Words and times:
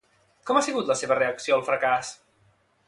Com 0.49 0.59
ha 0.59 0.63
sigut 0.67 0.89
la 0.91 0.95
seva 1.03 1.19
reacció 1.21 1.59
al 1.59 1.65
fracàs? 1.71 2.13